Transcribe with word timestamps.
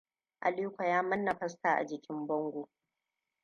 Aliko 0.41 0.83
ya 0.83 1.03
manna 1.03 1.35
fasta 1.35 1.75
a 1.77 1.85
jikin 1.85 2.27
bango. 2.27 2.69